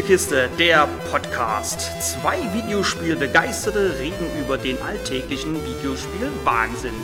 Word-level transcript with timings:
Spielekiste, 0.00 0.48
der 0.58 0.88
Podcast. 1.10 1.90
Zwei 2.00 2.38
Videospielbegeisterte 2.54 3.98
reden 3.98 4.24
über 4.42 4.56
den 4.56 4.80
alltäglichen 4.80 5.54
Videospiel-Wahnsinn. 5.56 6.94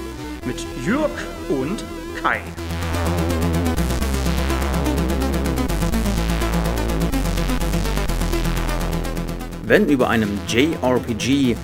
Mit 0.46 0.64
Jürg 0.82 1.10
und 1.50 1.84
Kai. 2.22 2.40
Wenn 9.66 9.90
über 9.90 10.08
einem 10.08 10.30
JRPG, 10.48 11.54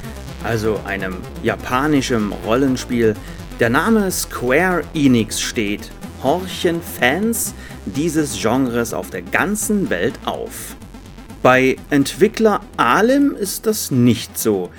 also 0.45 0.81
einem 0.85 1.17
japanischen 1.43 2.35
Rollenspiel, 2.45 3.17
der 3.59 3.71
Name 3.71 4.11
Square 4.11 4.85
Enix 4.93 5.41
steht, 5.41 5.93
horchen 6.23 6.83
Fans 6.83 7.55
dieses 7.87 8.39
Genres 8.39 8.93
auf 8.93 9.09
der 9.09 9.23
ganzen 9.23 9.89
Welt 9.89 10.19
auf. 10.27 10.77
Bei 11.43 11.75
Entwickler 11.91 12.61
Alim 12.77 13.35
ist 13.35 13.67
das 13.67 13.91
nicht 13.91 14.39
so. 14.39 14.71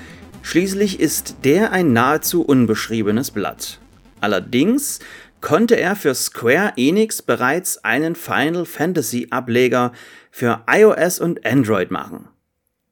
Schließlich 0.44 1.02
ist 1.02 1.36
der 1.44 1.74
ein 1.74 1.92
nahezu 1.92 2.42
unbeschriebenes 2.42 3.32
Blatt. 3.32 3.80
Allerdings 4.22 5.00
konnte 5.42 5.76
er 5.76 5.98
für 5.98 6.16
Square 6.16 6.72
Enix 6.78 7.22
bereits 7.22 7.84
einen 7.84 8.16
Final 8.16 8.66
Fantasy 8.66 9.28
Ableger 9.30 9.92
für 10.32 10.64
iOS 10.66 11.20
und 11.20 11.46
Android 11.46 11.92
machen. 11.92 12.30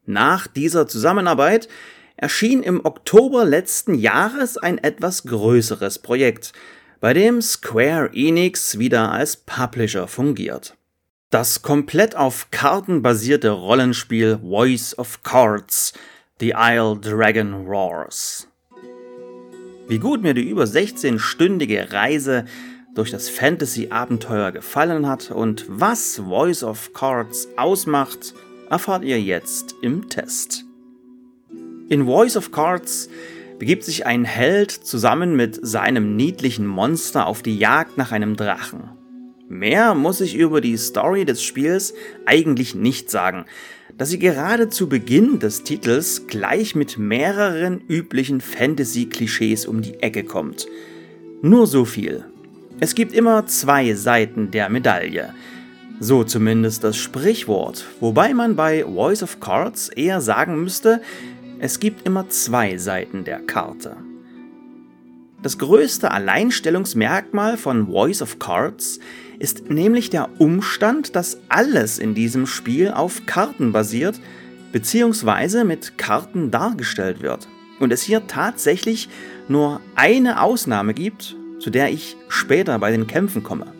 Nach 0.06 0.48
dieser 0.48 0.86
Zusammenarbeit 0.86 1.70
erschien 2.18 2.64
im 2.64 2.84
Oktober 2.84 3.46
letzten 3.46 3.96
Jahres 3.96 4.58
ein 4.58 4.80
etwas 4.80 5.24
größeres 5.24 6.00
Projekt, 6.00 6.52
bei 7.00 7.14
dem 7.14 7.42
Square 7.42 8.10
Enix 8.14 8.80
wieder 8.80 9.14
als 9.14 9.38
Publisher 9.38 10.10
fungiert. 10.10 10.76
Das 11.32 11.62
komplett 11.62 12.18
auf 12.18 12.52
Karten 12.52 13.02
basierte 13.02 13.52
Rollenspiel 13.52 14.40
Voice 14.40 15.00
of 15.00 15.24
Cards, 15.24 15.94
The 16.42 16.54
Isle 16.58 17.00
Dragon 17.00 17.66
Roars. 17.66 18.50
Wie 19.88 19.98
gut 19.98 20.24
mir 20.24 20.34
die 20.34 20.50
über 20.50 20.66
16-stündige 20.66 21.94
Reise 21.94 22.44
durch 22.96 23.12
das 23.12 23.30
Fantasy-Abenteuer 23.30 24.52
gefallen 24.52 25.08
hat 25.08 25.32
und 25.32 25.64
was 25.70 26.18
Voice 26.18 26.64
of 26.66 26.92
Cards 26.92 27.48
ausmacht, 27.56 28.34
erfahrt 28.70 29.06
ihr 29.06 29.22
jetzt 29.22 29.76
im 29.82 30.10
Test. 30.10 30.66
In 31.88 32.08
Voice 32.08 32.36
of 32.36 32.52
Cards 32.52 33.08
begibt 33.58 33.86
sich 33.86 34.06
ein 34.06 34.26
Held 34.26 34.72
zusammen 34.72 35.38
mit 35.38 35.66
seinem 35.66 36.18
niedlichen 36.18 36.68
Monster 36.68 37.26
auf 37.26 37.42
die 37.42 37.58
Jagd 37.58 37.98
nach 37.98 38.12
einem 38.12 38.36
Drachen. 38.36 39.01
Mehr 39.52 39.96
muss 39.96 40.22
ich 40.22 40.36
über 40.36 40.62
die 40.62 40.78
Story 40.78 41.26
des 41.26 41.44
Spiels 41.44 41.94
eigentlich 42.26 42.74
nicht 42.74 43.12
sagen, 43.12 43.44
da 43.98 44.06
sie 44.06 44.18
gerade 44.18 44.70
zu 44.70 44.88
Beginn 44.88 45.40
des 45.40 45.64
Titels 45.64 46.26
gleich 46.28 46.74
mit 46.74 46.98
mehreren 46.98 47.82
üblichen 47.90 48.40
Fantasy-Klischees 48.40 49.66
um 49.66 49.82
die 49.82 49.96
Ecke 49.96 50.24
kommt. 50.24 50.68
Nur 51.42 51.68
so 51.68 51.84
viel. 51.84 52.24
Es 52.80 52.96
gibt 52.96 53.12
immer 53.12 53.46
zwei 53.46 53.94
Seiten 53.94 54.52
der 54.52 54.70
Medaille. 54.70 55.34
So 56.00 56.24
zumindest 56.24 56.86
das 56.86 56.96
Sprichwort, 56.96 57.86
wobei 58.00 58.34
man 58.34 58.56
bei 58.56 58.86
Voice 58.86 59.22
of 59.22 59.42
Cards 59.42 59.90
eher 59.90 60.22
sagen 60.22 60.64
müsste, 60.64 61.02
es 61.60 61.82
gibt 61.82 62.08
immer 62.08 62.30
zwei 62.30 62.78
Seiten 62.78 63.26
der 63.26 63.42
Karte. 63.42 63.98
Das 65.44 65.58
größte 65.58 66.10
Alleinstellungsmerkmal 66.12 67.58
von 67.58 67.88
Voice 67.88 68.22
of 68.22 68.40
Cards 68.40 68.96
ist 68.96 69.02
nämlich 69.72 70.12
der 70.12 70.30
Umstand, 70.40 71.16
dass 71.16 71.40
alles 71.50 71.98
in 71.98 72.14
diesem 72.14 72.46
Spiel 72.46 72.92
auf 72.92 73.26
Karten 73.26 73.72
basiert 73.72 74.20
bzw. 74.72 75.64
mit 75.64 75.98
Karten 75.98 76.52
dargestellt 76.52 77.24
wird 77.24 77.48
und 77.80 77.92
es 77.92 78.04
hier 78.04 78.28
tatsächlich 78.28 79.10
nur 79.48 79.82
eine 79.96 80.44
Ausnahme 80.44 80.94
gibt, 80.94 81.36
zu 81.58 81.72
der 81.72 81.90
ich 81.90 82.18
später 82.30 82.78
bei 82.78 82.92
den 82.92 83.08
Kämpfen 83.08 83.42
komme. 83.42 83.74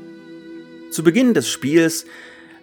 Zu 0.90 1.04
Beginn 1.04 1.36
des 1.36 1.48
Spiels 1.48 2.06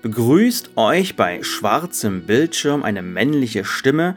begrüßt 0.03 0.73
euch 0.75 1.15
bei 1.15 1.45
schwarzem 1.45 2.23
Bildschirm 2.23 2.83
eine 2.83 3.03
männliche 3.03 3.65
Stimme, 3.65 4.17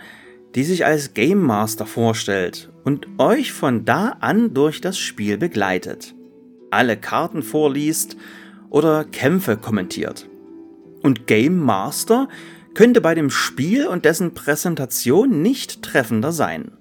die 0.56 0.64
sich 0.64 0.86
als 0.86 1.14
Game 1.14 1.40
Master 1.40 1.86
vorstellt 1.86 2.72
und 2.84 3.08
euch 3.20 3.54
von 3.54 3.86
da 3.86 4.18
an 4.22 4.56
durch 4.56 4.82
das 4.82 4.98
Spiel 4.98 5.38
begleitet, 5.38 6.16
alle 6.72 6.98
Karten 6.98 7.44
vorliest 7.44 8.18
oder 8.72 9.04
Kämpfe 9.04 9.58
kommentiert. 9.58 10.28
Und 11.04 11.28
Game 11.28 11.60
Master 11.60 12.28
könnte 12.74 13.02
bei 13.02 13.14
dem 13.14 13.30
Spiel 13.30 13.86
und 13.86 14.06
dessen 14.06 14.34
Präsentation 14.34 15.42
nicht 15.44 15.84
treffender 15.84 16.32
sein. 16.32 16.72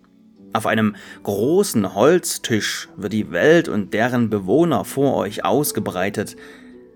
Auf 0.53 0.67
einem 0.67 0.97
großen 1.23 1.95
Holztisch 1.95 2.89
wird 2.97 3.13
die 3.13 3.31
Welt 3.31 3.69
und 3.69 3.93
deren 3.93 4.31
Bewohner 4.31 4.85
vor 4.85 5.17
euch 5.17 5.45
ausgebreitet, 5.45 6.37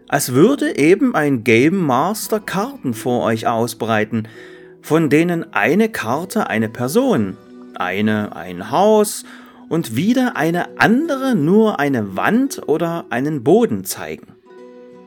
als 0.08 0.32
würde 0.32 0.76
eben 0.76 1.14
ein 1.14 1.44
Game 1.44 1.76
Master 1.76 2.40
Karten 2.40 2.94
vor 2.94 3.24
euch 3.24 3.46
ausbreiten, 3.46 4.28
von 4.82 5.08
denen 5.08 5.52
eine 5.52 5.88
Karte 5.88 6.48
eine 6.48 6.68
Person, 6.68 7.36
eine 7.74 8.36
ein 8.36 8.70
Haus 8.70 9.24
und 9.68 9.96
wieder 9.96 10.36
eine 10.36 10.78
andere 10.78 11.34
nur 11.34 11.80
eine 11.80 12.16
Wand 12.16 12.62
oder 12.66 13.06
einen 13.10 13.42
Boden 13.44 13.84
zeigen. 13.84 14.33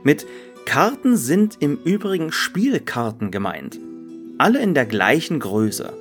Mit 0.07 0.25
Karten 0.63 1.17
sind 1.17 1.57
im 1.59 1.77
Übrigen 1.83 2.31
Spielkarten 2.31 3.29
gemeint, 3.29 3.77
alle 4.37 4.61
in 4.61 4.73
der 4.73 4.85
gleichen 4.85 5.41
Größe. 5.41 5.91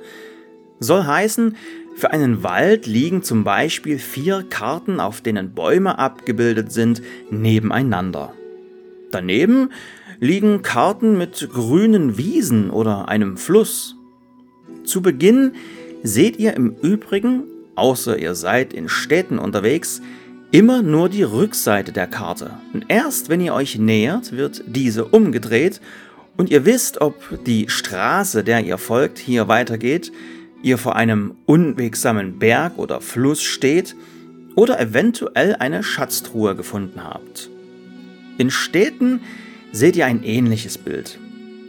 Soll 0.79 1.03
heißen, 1.03 1.57
für 1.97 2.11
einen 2.11 2.41
Wald 2.41 2.87
liegen 2.87 3.21
zum 3.21 3.43
Beispiel 3.43 3.99
vier 3.99 4.45
Karten, 4.49 5.01
auf 5.01 5.19
denen 5.19 5.53
Bäume 5.53 5.99
abgebildet 5.99 6.71
sind, 6.71 7.01
nebeneinander. 7.31 8.31
Daneben 9.11 9.71
liegen 10.21 10.61
Karten 10.61 11.17
mit 11.17 11.49
grünen 11.51 12.17
Wiesen 12.17 12.69
oder 12.69 13.09
einem 13.09 13.35
Fluss. 13.35 13.97
Zu 14.85 15.01
Beginn 15.01 15.51
seht 16.01 16.39
ihr 16.39 16.53
im 16.53 16.77
Übrigen, 16.81 17.43
außer 17.75 18.17
ihr 18.17 18.35
seid 18.35 18.73
in 18.73 18.87
Städten 18.87 19.37
unterwegs, 19.37 20.01
immer 20.51 20.81
nur 20.81 21.09
die 21.09 21.23
Rückseite 21.23 21.91
der 21.91 22.07
Karte. 22.07 22.51
Und 22.73 22.85
erst 22.87 23.29
wenn 23.29 23.41
ihr 23.41 23.53
euch 23.53 23.77
nähert, 23.77 24.31
wird 24.31 24.63
diese 24.67 25.05
umgedreht 25.05 25.81
und 26.37 26.49
ihr 26.49 26.65
wisst, 26.65 27.01
ob 27.01 27.43
die 27.45 27.69
Straße, 27.69 28.43
der 28.43 28.63
ihr 28.63 28.77
folgt, 28.77 29.17
hier 29.17 29.47
weitergeht, 29.47 30.11
ihr 30.61 30.77
vor 30.77 30.95
einem 30.95 31.35
unwegsamen 31.45 32.39
Berg 32.39 32.77
oder 32.77 33.01
Fluss 33.01 33.41
steht 33.43 33.95
oder 34.55 34.79
eventuell 34.79 35.55
eine 35.55 35.83
Schatztruhe 35.83 36.55
gefunden 36.55 37.03
habt. 37.03 37.49
In 38.37 38.49
Städten 38.49 39.21
seht 39.71 39.95
ihr 39.95 40.05
ein 40.05 40.23
ähnliches 40.23 40.77
Bild. 40.77 41.19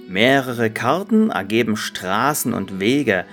Mehrere 0.08 0.70
Karten 0.70 1.30
ergeben 1.30 1.76
Straßen 1.76 2.54
und 2.54 2.80
Wege, 2.80 3.24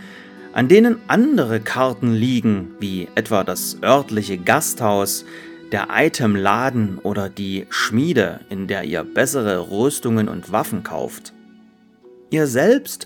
an 0.56 0.70
denen 0.70 1.00
andere 1.08 1.60
Karten 1.60 2.14
liegen, 2.14 2.76
wie 2.80 3.10
etwa 3.14 3.44
das 3.44 3.78
örtliche 3.84 4.38
Gasthaus, 4.38 5.26
der 5.74 5.90
Itemladen 5.94 6.98
oder 7.00 7.28
die 7.28 7.68
Schmiede, 7.70 8.40
in 8.50 8.68
der 8.68 8.86
ihr 8.86 9.04
bessere 9.04 9.70
Rüstungen 9.70 10.30
und 10.30 10.54
Waffen 10.54 10.82
kauft. 10.84 11.34
Ihr 12.30 12.48
selbst 12.48 13.06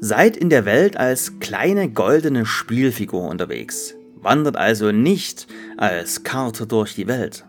seid 0.00 0.38
in 0.38 0.48
der 0.48 0.64
Welt 0.64 0.96
als 0.96 1.38
kleine 1.38 1.90
goldene 1.90 2.46
Spielfigur 2.46 3.28
unterwegs, 3.28 3.94
wandert 4.22 4.56
also 4.56 4.90
nicht 4.90 5.48
als 5.76 6.22
Karte 6.22 6.66
durch 6.66 6.94
die 6.94 7.08
Welt. 7.08 7.44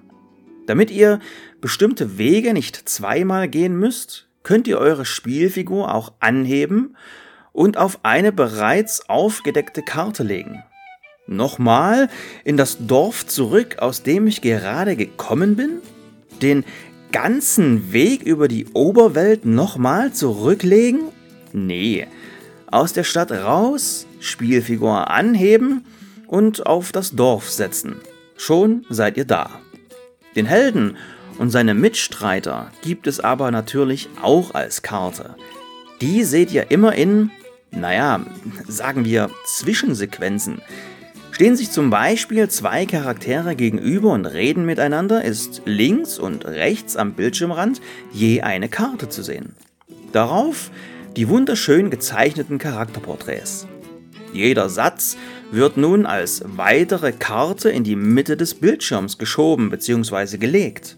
Damit 0.65 0.91
ihr 0.91 1.19
bestimmte 1.61 2.17
Wege 2.17 2.53
nicht 2.53 2.89
zweimal 2.89 3.47
gehen 3.47 3.79
müsst, 3.79 4.27
könnt 4.43 4.67
ihr 4.67 4.77
eure 4.77 5.05
Spielfigur 5.05 5.93
auch 5.93 6.11
anheben 6.19 6.97
und 7.57 7.75
auf 7.75 7.97
eine 8.03 8.31
bereits 8.31 9.09
aufgedeckte 9.09 9.81
Karte 9.81 10.21
legen. 10.21 10.63
Nochmal 11.25 12.07
in 12.43 12.55
das 12.55 12.77
Dorf 12.85 13.25
zurück, 13.25 13.79
aus 13.79 14.03
dem 14.03 14.27
ich 14.27 14.41
gerade 14.41 14.95
gekommen 14.95 15.55
bin? 15.55 15.79
Den 16.39 16.63
ganzen 17.11 17.91
Weg 17.91 18.21
über 18.21 18.47
die 18.47 18.67
Oberwelt 18.73 19.45
nochmal 19.45 20.13
zurücklegen? 20.13 21.05
Nee. 21.51 22.05
Aus 22.69 22.93
der 22.93 23.03
Stadt 23.03 23.31
raus, 23.31 24.05
Spielfigur 24.19 25.09
anheben 25.09 25.83
und 26.27 26.67
auf 26.67 26.91
das 26.91 27.15
Dorf 27.15 27.49
setzen. 27.49 27.95
Schon 28.35 28.85
seid 28.89 29.17
ihr 29.17 29.25
da. 29.25 29.49
Den 30.35 30.45
Helden 30.45 30.95
und 31.39 31.49
seine 31.49 31.73
Mitstreiter 31.73 32.69
gibt 32.83 33.07
es 33.07 33.19
aber 33.19 33.49
natürlich 33.49 34.09
auch 34.21 34.53
als 34.53 34.83
Karte. 34.83 35.35
Die 36.01 36.23
seht 36.23 36.51
ihr 36.51 36.69
immer 36.69 36.93
in, 36.93 37.31
naja, 37.71 38.25
sagen 38.67 39.05
wir 39.05 39.29
Zwischensequenzen. 39.45 40.61
Stehen 41.31 41.55
sich 41.55 41.69
zum 41.69 41.91
Beispiel 41.91 42.49
zwei 42.49 42.85
Charaktere 42.85 43.55
gegenüber 43.55 44.11
und 44.13 44.25
reden 44.25 44.65
miteinander, 44.65 45.23
ist 45.23 45.61
links 45.65 46.17
und 46.17 46.45
rechts 46.45 46.97
am 46.97 47.13
Bildschirmrand 47.13 47.79
je 48.11 48.41
eine 48.41 48.69
Karte 48.69 49.07
zu 49.09 49.21
sehen. 49.21 49.55
Darauf 50.11 50.71
die 51.15 51.29
wunderschön 51.29 51.89
gezeichneten 51.89 52.57
Charakterporträts. 52.57 53.67
Jeder 54.33 54.69
Satz 54.69 55.17
wird 55.51 55.77
nun 55.77 56.05
als 56.05 56.43
weitere 56.45 57.11
Karte 57.11 57.69
in 57.69 57.83
die 57.83 57.95
Mitte 57.95 58.37
des 58.37 58.55
Bildschirms 58.55 59.17
geschoben 59.17 59.69
bzw. 59.69 60.37
gelegt. 60.37 60.97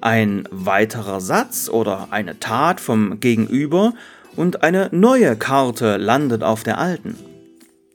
Ein 0.00 0.48
weiterer 0.50 1.20
Satz 1.20 1.68
oder 1.68 2.08
eine 2.10 2.38
Tat 2.38 2.80
vom 2.80 3.20
Gegenüber 3.20 3.94
und 4.36 4.62
eine 4.62 4.88
neue 4.92 5.36
Karte 5.36 5.96
landet 5.96 6.42
auf 6.42 6.62
der 6.62 6.78
alten. 6.78 7.16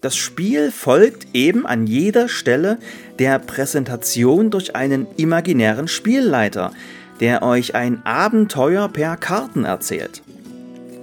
Das 0.01 0.15
Spiel 0.15 0.71
folgt 0.71 1.27
eben 1.33 1.65
an 1.65 1.87
jeder 1.87 2.27
Stelle 2.29 2.77
der 3.17 3.39
Präsentation 3.39 4.51
durch 4.51 4.75
einen 4.75 5.07
imaginären 5.17 5.87
Spielleiter, 5.87 6.73
der 7.19 7.41
euch 7.41 7.75
ein 7.75 8.05
Abenteuer 8.05 8.87
per 8.89 9.17
Karten 9.17 9.65
erzählt. 9.65 10.21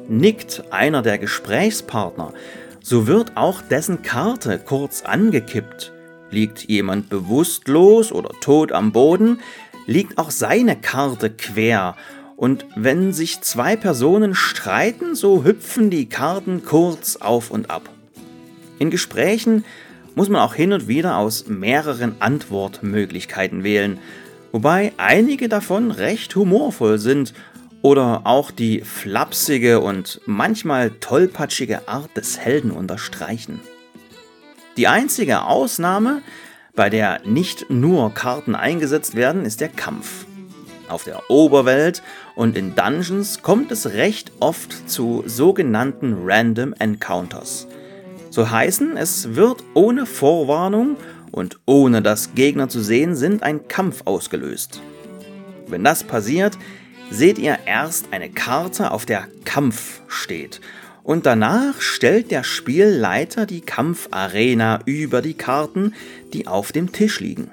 Nickt 0.08 0.64
einer 0.70 1.02
der 1.02 1.18
Gesprächspartner, 1.18 2.32
so 2.82 3.06
wird 3.06 3.36
auch 3.36 3.62
dessen 3.62 4.02
Karte 4.02 4.58
kurz 4.58 5.02
angekippt. 5.02 5.92
Liegt 6.30 6.68
jemand 6.68 7.08
bewusstlos 7.08 8.12
oder 8.12 8.30
tot 8.40 8.72
am 8.72 8.92
Boden, 8.92 9.40
liegt 9.86 10.18
auch 10.18 10.30
seine 10.30 10.76
Karte 10.76 11.30
quer 11.30 11.96
und 12.36 12.66
wenn 12.74 13.12
sich 13.12 13.40
zwei 13.42 13.76
Personen 13.76 14.34
streiten, 14.34 15.14
so 15.14 15.44
hüpfen 15.44 15.90
die 15.90 16.08
Karten 16.08 16.64
kurz 16.64 17.16
auf 17.16 17.50
und 17.50 17.70
ab. 17.70 17.88
In 18.78 18.90
Gesprächen 18.90 19.64
muss 20.14 20.28
man 20.28 20.42
auch 20.42 20.54
hin 20.54 20.72
und 20.72 20.88
wieder 20.88 21.16
aus 21.16 21.46
mehreren 21.46 22.16
Antwortmöglichkeiten 22.18 23.64
wählen, 23.64 23.98
wobei 24.50 24.92
einige 24.96 25.48
davon 25.48 25.90
recht 25.90 26.34
humorvoll 26.34 26.98
sind 26.98 27.32
oder 27.80 28.22
auch 28.24 28.50
die 28.50 28.80
flapsige 28.82 29.80
und 29.80 30.20
manchmal 30.26 30.90
tollpatschige 30.90 31.88
Art 31.88 32.16
des 32.16 32.38
Helden 32.38 32.70
unterstreichen. 32.70 33.60
Die 34.76 34.88
einzige 34.88 35.42
Ausnahme, 35.42 36.22
bei 36.74 36.88
der 36.88 37.20
nicht 37.26 37.68
nur 37.68 38.14
Karten 38.14 38.54
eingesetzt 38.54 39.16
werden, 39.16 39.44
ist 39.44 39.60
der 39.60 39.68
Kampf. 39.68 40.26
Auf 40.92 41.04
der 41.04 41.30
Oberwelt 41.30 42.02
und 42.36 42.56
in 42.56 42.74
Dungeons 42.74 43.42
kommt 43.42 43.72
es 43.72 43.94
recht 43.94 44.30
oft 44.40 44.88
zu 44.88 45.24
sogenannten 45.26 46.18
Random 46.24 46.74
Encounters– 46.78 47.66
so 48.32 48.50
heißen, 48.50 48.96
es 48.96 49.34
wird 49.34 49.62
ohne 49.74 50.06
Vorwarnung 50.06 50.96
und 51.32 51.60
ohne 51.66 52.00
das 52.00 52.34
Gegner 52.34 52.70
zu 52.70 52.80
sehen 52.80 53.14
sind 53.14 53.42
ein 53.42 53.68
Kampf 53.68 54.02
ausgelöst. 54.06 54.80
Wenn 55.66 55.84
das 55.84 56.02
passiert, 56.02 56.56
seht 57.10 57.38
ihr 57.38 57.58
erst 57.66 58.06
eine 58.10 58.30
Karte, 58.30 58.90
auf 58.90 59.04
der 59.04 59.28
Kampf 59.44 60.00
steht. 60.08 60.62
Und 61.02 61.26
danach 61.26 61.82
stellt 61.82 62.30
der 62.30 62.42
Spielleiter 62.42 63.44
die 63.44 63.60
Kampfarena 63.60 64.80
über 64.86 65.20
die 65.20 65.34
Karten, 65.34 65.92
die 66.32 66.46
auf 66.46 66.72
dem 66.72 66.90
Tisch 66.90 67.20
liegen. 67.20 67.50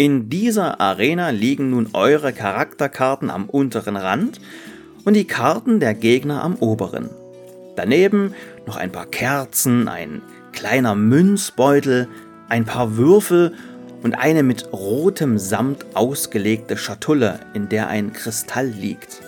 In 0.00 0.30
dieser 0.30 0.80
Arena 0.80 1.30
liegen 1.30 1.70
nun 1.70 1.88
eure 1.92 2.32
Charakterkarten 2.32 3.30
am 3.30 3.46
unteren 3.50 3.96
Rand 3.96 4.40
und 5.04 5.14
die 5.14 5.26
Karten 5.26 5.80
der 5.80 5.92
Gegner 5.92 6.44
am 6.44 6.54
oberen. 6.54 7.10
Daneben 7.74 8.32
noch 8.64 8.76
ein 8.76 8.92
paar 8.92 9.06
Kerzen, 9.06 9.88
ein 9.88 10.22
kleiner 10.52 10.94
Münzbeutel, 10.94 12.06
ein 12.48 12.64
paar 12.64 12.96
Würfel 12.96 13.54
und 14.04 14.14
eine 14.16 14.44
mit 14.44 14.72
rotem 14.72 15.36
Samt 15.36 15.84
ausgelegte 15.94 16.76
Schatulle, 16.76 17.40
in 17.54 17.68
der 17.68 17.88
ein 17.88 18.12
Kristall 18.12 18.68
liegt. 18.68 19.20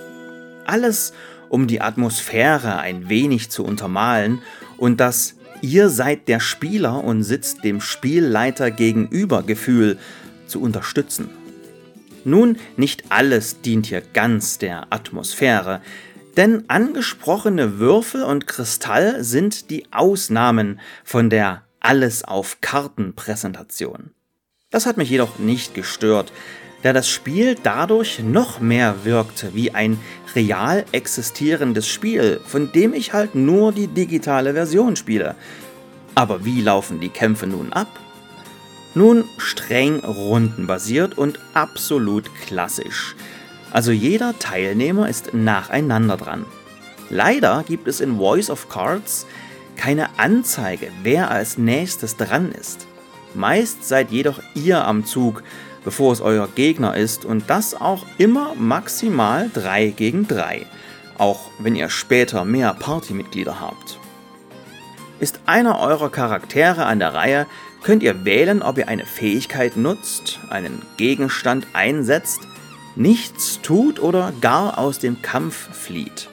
Alles, 0.67 1.15
um 1.49 1.67
die 1.67 1.81
Atmosphäre 1.81 2.79
ein 2.79 3.09
wenig 3.09 3.51
zu 3.51 3.65
untermalen 3.65 4.39
und 4.79 5.01
das 5.01 5.35
Ihr 5.63 5.91
seid 5.91 6.27
der 6.29 6.41
Spieler 6.41 7.05
und 7.05 7.23
sitzt 7.23 7.65
dem 7.65 7.83
Spielleiter 7.83 8.71
gegenüber 8.71 9.43
Gefühl 9.43 9.99
zu 10.51 10.61
unterstützen. 10.61 11.31
Nun, 12.25 12.59
nicht 12.77 13.05
alles 13.09 13.63
dient 13.63 13.87
hier 13.87 14.03
ganz 14.13 14.59
der 14.59 14.93
Atmosphäre, 14.93 15.81
denn 16.37 16.65
angesprochene 16.69 17.79
Würfel 17.79 18.23
und 18.23 18.47
Kristall 18.47 19.25
sind 19.25 19.71
die 19.71 19.87
Ausnahmen 19.93 20.81
von 21.05 21.31
der 21.31 21.63
Alles 21.81 22.25
auf 22.25 22.61
Karten 22.61 23.15
Präsentation. 23.15 24.11
Das 24.71 24.87
hat 24.87 24.97
mich 24.97 25.11
jedoch 25.11 25.39
nicht 25.39 25.75
gestört, 25.75 26.31
da 26.83 26.93
das 26.93 27.09
Spiel 27.09 27.57
dadurch 27.63 28.21
noch 28.21 28.61
mehr 28.61 29.05
wirkte 29.05 29.55
wie 29.55 29.73
ein 29.73 29.99
real 30.35 30.85
existierendes 30.93 31.89
Spiel, 31.89 32.41
von 32.45 32.71
dem 32.73 32.95
ich 32.95 33.13
halt 33.13 33.35
nur 33.35 33.73
die 33.73 33.89
digitale 33.89 34.55
Version 34.55 34.97
spiele. 34.97 35.35
Aber 36.15 36.45
wie 36.45 36.61
laufen 36.61 37.01
die 37.01 37.09
Kämpfe 37.09 37.47
nun 37.47 37.73
ab? 37.73 37.89
Nun 38.95 39.25
streng 39.39 40.01
rundenbasiert 40.01 41.17
und 41.17 41.39
absolut 41.55 42.31
klassisch. 42.47 43.15
Also 43.71 43.93
jeder 43.93 44.39
Teilnehmer 44.39 45.09
ist 45.09 45.33
nacheinander 45.33 46.17
dran. 46.17 46.45
Leider 47.09 47.65
gibt 47.67 47.87
es 47.89 48.01
in 48.01 48.19
Voice 48.19 48.51
of 48.51 48.69
Cards 48.69 49.27
keine 49.77 50.19
Anzeige, 50.19 50.89
wer 51.03 51.31
als 51.31 51.57
nächstes 51.57 52.17
dran 52.17 52.53
ist. 52.53 52.87
Meist 53.35 53.85
seid 53.85 54.11
jedoch 54.11 54.41
ihr 54.55 54.85
am 54.85 55.05
Zug, 55.05 55.43
bevor 55.85 56.13
es 56.13 56.21
euer 56.21 56.49
Gegner 56.49 56.97
ist 56.97 57.25
und 57.25 57.49
das 57.49 57.81
auch 57.81 58.05
immer 58.19 58.55
maximal 58.57 59.49
3 59.55 59.91
gegen 59.91 60.27
3, 60.27 60.67
auch 61.17 61.51
wenn 61.59 61.77
ihr 61.77 61.89
später 61.89 62.45
mehr 62.45 62.75
Partymitglieder 62.75 63.61
habt. 63.61 63.99
Ist 65.21 65.41
einer 65.47 65.79
eurer 65.79 66.11
Charaktere 66.11 66.85
an 66.87 66.99
der 66.99 67.15
Reihe, 67.15 67.47
könnt 67.83 68.03
ihr 68.03 68.25
wählen, 68.25 68.63
ob 68.63 68.79
ihr 68.79 68.89
eine 68.89 69.07
Fähigkeit 69.07 69.77
nutzt, 69.77 70.39
einen 70.49 70.83
Gegenstand 70.97 71.67
einsetzt 71.73 72.41
nichts 72.97 73.61
tut 73.63 74.01
oder 74.01 74.33
gar 74.41 74.79
aus 74.79 74.99
dem 74.99 75.23
Kampf 75.23 75.75
flieht. 75.75 76.29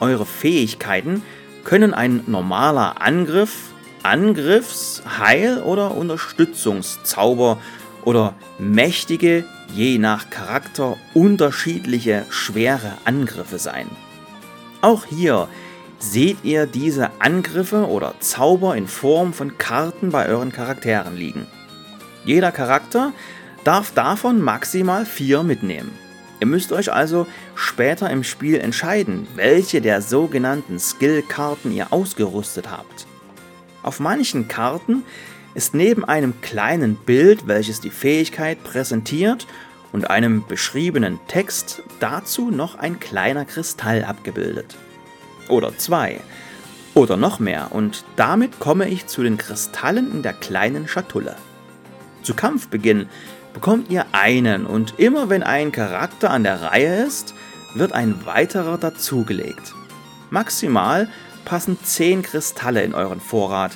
Eure 0.00 0.26
Fähigkeiten 0.26 1.22
können 1.64 1.94
ein 1.94 2.24
normaler 2.26 3.00
Angriff, 3.00 3.72
Angriffs-, 4.02 5.02
Heil- 5.18 5.62
oder 5.62 5.94
Unterstützungszauber 5.96 7.58
oder 8.04 8.34
mächtige, 8.58 9.44
je 9.74 9.98
nach 9.98 10.28
Charakter 10.30 10.96
unterschiedliche 11.14 12.26
schwere 12.30 12.92
Angriffe 13.04 13.58
sein. 13.58 13.88
Auch 14.80 15.04
hier 15.04 15.48
seht 16.02 16.38
ihr 16.42 16.66
diese 16.66 17.10
Angriffe 17.20 17.88
oder 17.88 18.14
Zauber 18.18 18.76
in 18.76 18.88
Form 18.88 19.32
von 19.32 19.56
Karten 19.56 20.10
bei 20.10 20.26
euren 20.26 20.50
Charakteren 20.50 21.16
liegen. 21.16 21.46
Jeder 22.24 22.50
Charakter 22.50 23.12
darf 23.62 23.92
davon 23.92 24.40
maximal 24.40 25.06
vier 25.06 25.44
mitnehmen. 25.44 25.92
Ihr 26.40 26.48
müsst 26.48 26.72
euch 26.72 26.92
also 26.92 27.28
später 27.54 28.10
im 28.10 28.24
Spiel 28.24 28.58
entscheiden, 28.58 29.28
welche 29.36 29.80
der 29.80 30.02
sogenannten 30.02 30.80
Skill-Karten 30.80 31.70
ihr 31.70 31.92
ausgerüstet 31.92 32.68
habt. 32.68 33.06
Auf 33.84 34.00
manchen 34.00 34.48
Karten 34.48 35.04
ist 35.54 35.72
neben 35.72 36.04
einem 36.04 36.40
kleinen 36.40 36.96
Bild, 36.96 37.46
welches 37.46 37.80
die 37.80 37.90
Fähigkeit 37.90 38.62
präsentiert, 38.64 39.46
und 39.92 40.10
einem 40.10 40.44
beschriebenen 40.48 41.20
Text 41.28 41.82
dazu 42.00 42.50
noch 42.50 42.76
ein 42.76 42.98
kleiner 42.98 43.44
Kristall 43.44 44.04
abgebildet. 44.04 44.74
Oder 45.48 45.76
zwei. 45.76 46.20
Oder 46.94 47.16
noch 47.16 47.38
mehr, 47.38 47.68
und 47.70 48.04
damit 48.16 48.60
komme 48.60 48.88
ich 48.88 49.06
zu 49.06 49.22
den 49.22 49.38
Kristallen 49.38 50.12
in 50.12 50.22
der 50.22 50.34
kleinen 50.34 50.88
Schatulle. 50.88 51.36
Zu 52.22 52.34
Kampfbeginn 52.34 53.08
bekommt 53.54 53.90
ihr 53.90 54.06
einen 54.12 54.66
und 54.66 54.98
immer 54.98 55.28
wenn 55.30 55.42
ein 55.42 55.72
Charakter 55.72 56.30
an 56.30 56.44
der 56.44 56.62
Reihe 56.62 57.04
ist, 57.04 57.34
wird 57.74 57.92
ein 57.92 58.26
weiterer 58.26 58.76
dazugelegt. 58.76 59.74
Maximal 60.30 61.08
passen 61.44 61.78
10 61.82 62.22
Kristalle 62.22 62.82
in 62.82 62.94
euren 62.94 63.20
Vorrat, 63.20 63.72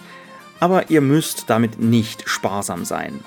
aber 0.60 0.90
ihr 0.90 1.00
müsst 1.00 1.44
damit 1.48 1.80
nicht 1.80 2.28
sparsam 2.28 2.84
sein. 2.84 3.20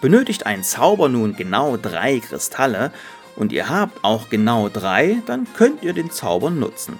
Benötigt 0.00 0.46
ein 0.46 0.64
Zauber 0.64 1.08
nun 1.08 1.36
genau 1.36 1.76
drei 1.76 2.18
Kristalle 2.18 2.92
und 3.36 3.52
ihr 3.52 3.68
habt 3.68 4.04
auch 4.04 4.28
genau 4.30 4.68
drei, 4.68 5.18
dann 5.26 5.46
könnt 5.54 5.82
ihr 5.82 5.92
den 5.92 6.10
Zauber 6.10 6.50
nutzen. 6.50 6.98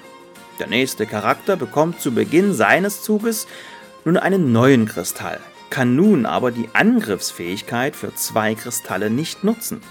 Der 0.62 0.68
nächste 0.68 1.06
Charakter 1.06 1.56
bekommt 1.56 2.00
zu 2.00 2.12
Beginn 2.12 2.54
seines 2.54 3.02
Zuges 3.02 3.48
nun 4.04 4.16
einen 4.16 4.52
neuen 4.52 4.86
Kristall, 4.86 5.40
kann 5.70 5.96
nun 5.96 6.24
aber 6.24 6.52
die 6.52 6.68
Angriffsfähigkeit 6.72 7.96
für 7.96 8.14
zwei 8.14 8.54
Kristalle 8.54 9.10
nicht 9.10 9.42
nutzen. 9.42 9.82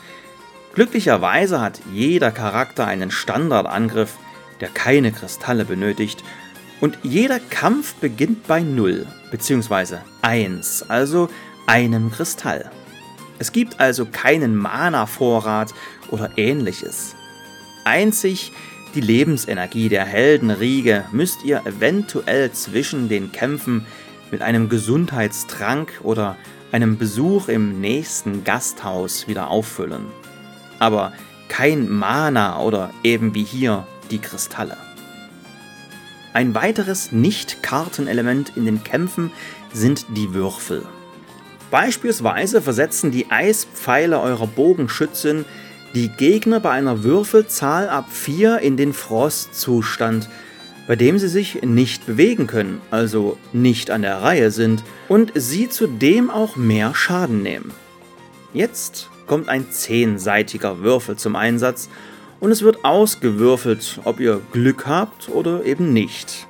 Glücklicherweise 0.74 1.60
hat 1.60 1.82
jeder 1.92 2.32
Charakter 2.32 2.88
einen 2.88 3.12
Standardangriff, 3.12 4.14
der 4.62 4.70
keine 4.70 5.12
Kristalle 5.12 5.66
benötigt, 5.66 6.24
und 6.80 6.98
jeder 7.04 7.42
Kampf 7.42 7.96
beginnt 7.96 8.48
bei 8.48 8.62
0 8.62 9.06
bzw. 9.30 9.98
1, 10.22 10.86
also 10.88 11.28
einem 11.68 12.12
Kristall. 12.12 12.72
Es 13.40 13.52
gibt 13.52 13.82
also 13.82 14.06
keinen 14.06 14.56
Mana-Vorrat 14.56 15.74
oder 16.12 16.30
ähnliches. 16.38 17.14
Einzig 17.84 18.54
Die 18.94 19.02
Lebensenergie 19.02 19.88
der 19.88 20.04
Heldenriege 20.04 21.06
müsst 21.14 21.46
ihr 21.46 21.62
eventuell 21.66 22.52
zwischen 22.52 23.08
den 23.08 23.32
Kämpfen 23.32 23.86
mit 24.32 24.42
einem 24.42 24.68
Gesundheitstrank 24.68 25.94
oder 26.04 26.36
einem 26.74 26.98
Besuch 26.98 27.48
im 27.48 27.80
nächsten 27.80 28.44
Gasthaus 28.44 29.30
wieder 29.30 29.50
auffüllen. 29.50 30.08
Aber 30.80 31.14
kein 31.48 31.90
Mana 31.90 32.60
oder 32.60 32.92
eben 33.02 33.34
wie 33.34 33.44
hier 33.44 33.88
die 34.10 34.20
Kristalle. 34.20 34.76
Ein 36.34 36.54
weiteres 36.54 37.14
Nicht-Kartenelement 37.14 38.58
in 38.58 38.66
den 38.66 38.84
Kämpfen 38.84 39.32
sind 39.72 40.06
die 40.18 40.34
Würfel. 40.34 40.84
Beispielsweise 41.70 42.62
versetzen 42.62 43.12
die 43.12 43.32
Eispfeile 43.32 44.20
eurer 44.20 44.48
Bogenschützen 44.48 45.46
die 45.94 46.10
Gegner 46.10 46.60
bei 46.60 46.72
einer 46.72 47.04
Würfelzahl 47.04 47.90
ab 47.90 48.06
4 48.10 48.60
in 48.60 48.78
den 48.78 48.94
Frostzustand, 48.94 50.30
bei 50.88 50.96
dem 50.96 51.20
sie 51.20 51.28
sich 51.28 51.62
nicht 51.64 52.06
bewegen 52.06 52.48
können, 52.48 52.82
also 52.92 53.38
nicht 53.54 53.92
an 53.92 54.02
der 54.02 54.22
Reihe 54.22 54.52
sind 54.52 54.84
und 55.10 55.32
sie 55.36 55.70
zudem 55.70 56.30
auch 56.30 56.56
mehr 56.56 56.96
Schaden 56.96 57.44
nehmen. 57.44 57.72
Jetzt 58.54 59.10
kommt 59.28 59.50
ein 59.50 59.72
zehnseitiger 59.72 60.80
Würfel 60.80 61.18
zum 61.18 61.36
Einsatz 61.36 61.90
und 62.40 62.52
es 62.52 62.64
wird 62.64 62.84
ausgewürfelt, 62.84 64.00
ob 64.04 64.20
ihr 64.20 64.42
Glück 64.52 64.88
habt 64.88 65.30
oder 65.30 65.64
eben 65.66 65.94
nicht. 65.94 66.48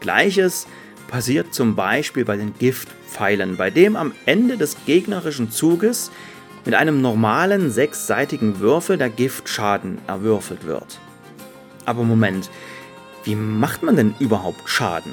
Gleiches 0.00 0.66
passiert 1.08 1.54
zum 1.54 1.74
Beispiel 1.76 2.24
bei 2.24 2.36
den 2.36 2.54
Giftpfeilen, 2.58 3.56
bei 3.56 3.70
dem 3.70 3.96
am 3.96 4.12
Ende 4.24 4.56
des 4.56 4.76
gegnerischen 4.86 5.50
Zuges 5.50 6.10
mit 6.66 6.74
einem 6.74 7.00
normalen 7.00 7.70
sechsseitigen 7.70 8.60
Würfel 8.60 8.98
der 8.98 9.08
Giftschaden 9.08 9.98
erwürfelt 10.06 10.66
wird. 10.66 10.98
Aber 11.84 12.02
Moment, 12.02 12.50
wie 13.24 13.36
macht 13.36 13.82
man 13.82 13.96
denn 13.96 14.14
überhaupt 14.18 14.68
Schaden? 14.68 15.12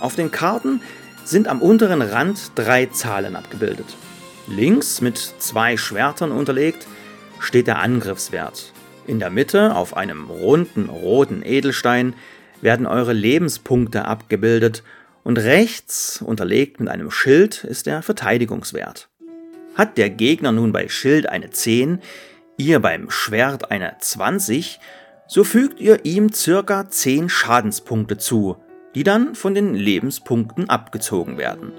Auf 0.00 0.14
den 0.14 0.30
Karten 0.30 0.80
sind 1.24 1.48
am 1.48 1.60
unteren 1.60 2.02
Rand 2.02 2.52
drei 2.54 2.86
Zahlen 2.86 3.34
abgebildet. 3.34 3.96
Links 4.46 5.00
mit 5.00 5.16
zwei 5.16 5.76
Schwertern 5.76 6.30
unterlegt 6.30 6.86
steht 7.40 7.66
der 7.66 7.78
Angriffswert. 7.78 8.72
In 9.06 9.18
der 9.18 9.30
Mitte 9.30 9.74
auf 9.74 9.96
einem 9.96 10.30
runden 10.30 10.88
roten 10.88 11.42
Edelstein 11.42 12.14
werden 12.60 12.86
eure 12.86 13.12
Lebenspunkte 13.12 14.04
abgebildet 14.04 14.82
und 15.24 15.38
rechts 15.38 16.22
unterlegt 16.22 16.80
mit 16.80 16.88
einem 16.88 17.10
Schild 17.10 17.64
ist 17.64 17.86
der 17.86 18.02
Verteidigungswert. 18.02 19.08
Hat 19.76 19.98
der 19.98 20.10
Gegner 20.10 20.52
nun 20.52 20.72
bei 20.72 20.88
Schild 20.88 21.28
eine 21.28 21.50
10, 21.50 22.00
ihr 22.56 22.80
beim 22.80 23.10
Schwert 23.10 23.70
eine 23.70 23.94
20, 24.00 24.80
so 25.28 25.44
fügt 25.44 25.80
ihr 25.80 26.04
ihm 26.06 26.32
circa 26.32 26.88
10 26.88 27.28
Schadenspunkte 27.28 28.16
zu, 28.16 28.56
die 28.94 29.04
dann 29.04 29.34
von 29.34 29.54
den 29.54 29.74
Lebenspunkten 29.74 30.70
abgezogen 30.70 31.36
werden. 31.36 31.72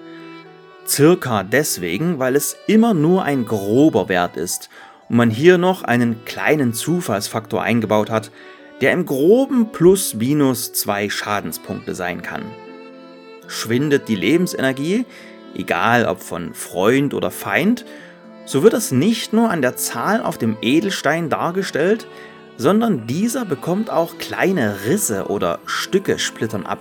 Circa 0.86 1.44
deswegen, 1.44 2.20
weil 2.20 2.36
es 2.36 2.56
immer 2.68 2.94
nur 2.94 3.24
ein 3.24 3.46
grober 3.46 4.10
Wert 4.10 4.38
ist 4.38 4.70
und 5.10 5.18
man 5.18 5.32
hier 5.32 5.58
noch 5.58 5.84
einen 5.84 6.24
kleinen 6.24 6.74
Zufallsfaktor 6.74 7.64
eingebaut 7.64 8.12
hat, 8.12 8.32
der 8.80 8.92
im 8.92 9.08
groben 9.08 9.72
plus 9.72 10.14
minus 10.14 10.72
2 10.74 11.10
Schadenspunkte 11.10 11.96
sein 11.96 12.22
kann. 12.22 12.44
Schwindet 13.48 14.08
die 14.08 14.16
Lebensenergie, 14.16 15.06
egal 15.56 16.06
ob 16.06 16.22
von 16.22 16.54
Freund 16.54 17.14
oder 17.14 17.32
Feind, 17.32 17.86
so 18.46 18.64
wird 18.64 18.74
es 18.74 18.92
nicht 18.92 19.34
nur 19.34 19.50
an 19.50 19.62
der 19.62 19.76
Zahl 19.76 20.22
auf 20.22 20.38
dem 20.38 20.58
Edelstein 20.62 21.30
dargestellt, 21.30 22.08
sondern 22.58 23.06
dieser 23.06 23.46
bekommt 23.46 23.90
auch 23.90 24.18
kleine 24.18 24.86
Risse 24.86 25.28
oder 25.28 25.60
Stücke 25.66 26.18
splittern 26.18 26.66
ab, 26.66 26.80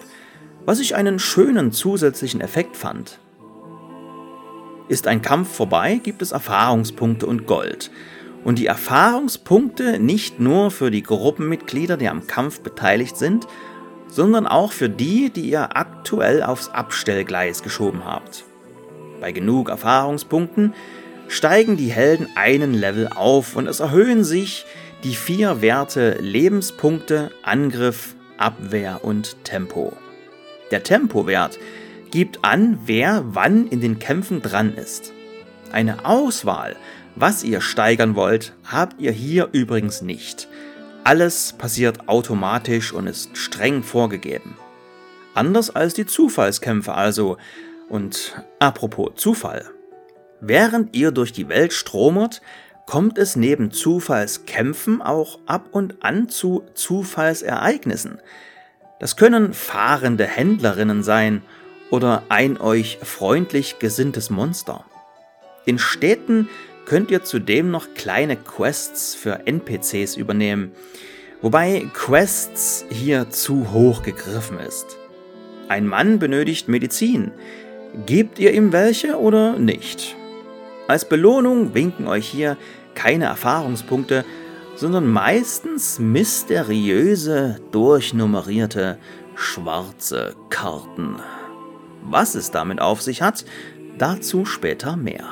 was 0.64 0.80
ich 0.80 0.94
einen 0.94 1.18
schönen 1.18 1.72
zusätzlichen 1.72 2.40
Effekt 2.40 2.76
fand. 2.76 3.18
Ist 4.88 5.06
ein 5.06 5.22
Kampf 5.22 5.54
vorbei, 5.54 6.00
gibt 6.02 6.22
es 6.22 6.32
Erfahrungspunkte 6.32 7.26
und 7.26 7.46
Gold. 7.46 7.90
Und 8.44 8.60
die 8.60 8.66
Erfahrungspunkte 8.66 9.98
nicht 9.98 10.38
nur 10.38 10.70
für 10.70 10.92
die 10.92 11.02
Gruppenmitglieder, 11.02 11.96
die 11.96 12.08
am 12.08 12.28
Kampf 12.28 12.60
beteiligt 12.60 13.16
sind, 13.16 13.48
sondern 14.06 14.46
auch 14.46 14.70
für 14.70 14.88
die, 14.88 15.30
die 15.30 15.50
ihr 15.50 15.76
aktuell 15.76 16.44
aufs 16.44 16.68
Abstellgleis 16.68 17.64
geschoben 17.64 18.04
habt. 18.04 18.44
Bei 19.20 19.32
genug 19.32 19.68
Erfahrungspunkten 19.68 20.74
steigen 21.28 21.76
die 21.76 21.90
Helden 21.90 22.28
einen 22.34 22.74
Level 22.74 23.08
auf 23.08 23.56
und 23.56 23.66
es 23.66 23.80
erhöhen 23.80 24.24
sich 24.24 24.66
die 25.04 25.14
vier 25.14 25.60
Werte 25.62 26.18
Lebenspunkte, 26.20 27.30
Angriff, 27.42 28.14
Abwehr 28.38 29.04
und 29.04 29.42
Tempo. 29.44 29.92
Der 30.70 30.82
Tempowert 30.82 31.58
gibt 32.10 32.44
an, 32.44 32.78
wer 32.86 33.24
wann 33.26 33.66
in 33.68 33.80
den 33.80 33.98
Kämpfen 33.98 34.42
dran 34.42 34.74
ist. 34.74 35.12
Eine 35.72 36.04
Auswahl, 36.04 36.76
was 37.14 37.42
ihr 37.42 37.60
steigern 37.60 38.14
wollt, 38.14 38.52
habt 38.64 39.00
ihr 39.00 39.12
hier 39.12 39.48
übrigens 39.52 40.02
nicht. 40.02 40.48
Alles 41.04 41.54
passiert 41.56 42.08
automatisch 42.08 42.92
und 42.92 43.06
ist 43.06 43.36
streng 43.36 43.82
vorgegeben. 43.82 44.56
Anders 45.34 45.70
als 45.70 45.94
die 45.94 46.06
Zufallskämpfe 46.06 46.94
also, 46.94 47.36
und 47.88 48.42
apropos 48.58 49.12
Zufall. 49.16 49.64
Während 50.40 50.94
ihr 50.94 51.12
durch 51.12 51.32
die 51.32 51.48
Welt 51.48 51.72
stromert, 51.72 52.42
kommt 52.86 53.18
es 53.18 53.36
neben 53.36 53.72
Zufallskämpfen 53.72 55.02
auch 55.02 55.40
ab 55.46 55.68
und 55.72 56.02
an 56.02 56.28
zu 56.28 56.64
Zufallsereignissen. 56.74 58.20
Das 59.00 59.16
können 59.16 59.52
fahrende 59.52 60.24
Händlerinnen 60.24 61.02
sein 61.02 61.42
oder 61.90 62.22
ein 62.28 62.58
euch 62.60 62.98
freundlich 63.02 63.78
gesinntes 63.78 64.30
Monster. 64.30 64.84
In 65.64 65.78
Städten 65.78 66.48
könnt 66.86 67.10
ihr 67.10 67.24
zudem 67.24 67.70
noch 67.70 67.94
kleine 67.94 68.36
Quests 68.36 69.14
für 69.14 69.46
NPCs 69.46 70.16
übernehmen, 70.16 70.72
wobei 71.42 71.88
Quests 71.92 72.84
hier 72.88 73.30
zu 73.30 73.72
hoch 73.72 74.02
gegriffen 74.02 74.60
ist. 74.60 74.96
Ein 75.68 75.86
Mann 75.86 76.20
benötigt 76.20 76.68
Medizin, 76.68 77.32
Gebt 78.04 78.38
ihr 78.38 78.52
ihm 78.52 78.72
welche 78.72 79.18
oder 79.18 79.58
nicht? 79.58 80.16
Als 80.86 81.08
Belohnung 81.08 81.72
winken 81.72 82.06
euch 82.06 82.28
hier 82.28 82.58
keine 82.94 83.24
Erfahrungspunkte, 83.24 84.24
sondern 84.74 85.10
meistens 85.10 85.98
mysteriöse, 85.98 87.58
durchnummerierte, 87.72 88.98
schwarze 89.34 90.34
Karten. 90.50 91.16
Was 92.02 92.34
es 92.34 92.50
damit 92.50 92.82
auf 92.82 93.00
sich 93.00 93.22
hat, 93.22 93.46
dazu 93.96 94.44
später 94.44 94.96
mehr. 94.96 95.26